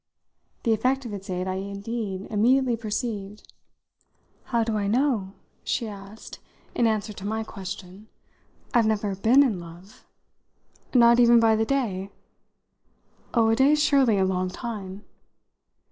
[0.63, 3.53] The effect of its aid I indeed immediately perceived.
[4.45, 6.39] "How do I know?" she asked
[6.73, 8.07] in answer to my question.
[8.73, 10.03] "I've never been in love."
[10.95, 12.09] "Not even by the day?"
[13.35, 15.05] "Oh, a day's surely a long time."